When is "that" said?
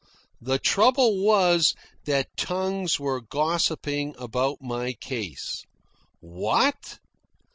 2.05-2.35